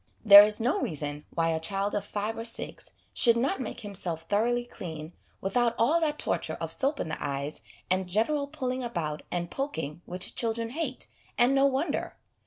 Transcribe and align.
There 0.25 0.43
is 0.43 0.59
no 0.59 0.81
reason 0.81 1.25
why 1.29 1.51
a 1.51 1.59
child 1.59 1.93
of 1.93 2.03
five 2.03 2.35
or 2.35 2.43
six 2.43 2.89
should 3.13 3.37
not 3.37 3.61
make 3.61 3.81
himself 3.81 4.23
thoroughly 4.23 4.65
clean 4.65 5.13
without 5.41 5.75
all 5.77 6.01
that 6.01 6.17
torture 6.17 6.57
of 6.59 6.71
soap 6.71 6.99
in 6.99 7.07
the 7.07 7.23
eyes 7.23 7.61
and 7.87 8.09
general 8.09 8.47
pulling 8.47 8.83
about 8.83 9.21
and 9.29 9.51
poking 9.51 10.01
which 10.07 10.35
children 10.35 10.71
hate, 10.71 11.05
and 11.37 11.53
no 11.53 11.67
wonder. 11.67 12.15